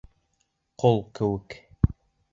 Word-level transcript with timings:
Ҡол 0.83 0.97
кеүек! 1.19 1.57